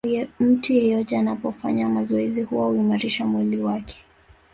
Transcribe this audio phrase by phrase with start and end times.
[0.39, 3.99] Mtu yeyote anapofanya mazoezi huwa huimarisha mwili wake